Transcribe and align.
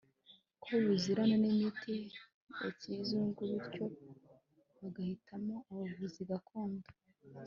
ko 0.63 0.71
buzirana 0.87 1.35
n'imiti 1.43 1.93
ya 2.61 2.69
kizungu 2.79 3.39
bityo 3.51 3.83
bagahitamo 4.77 5.55
abavuzi 5.71 6.21
gakondo 6.29 6.87